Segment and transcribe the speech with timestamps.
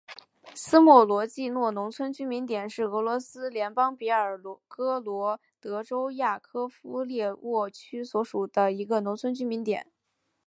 [0.55, 4.35] 斯莫罗季诺农村居民点是俄罗斯联邦别尔
[4.67, 9.91] 哥罗德州雅科夫列沃区所属的一个农村居民点。